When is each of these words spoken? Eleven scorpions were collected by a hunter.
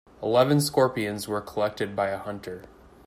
Eleven 0.23 0.59
scorpions 0.59 1.27
were 1.27 1.41
collected 1.41 1.95
by 1.95 2.07
a 2.07 2.17
hunter. 2.17 2.63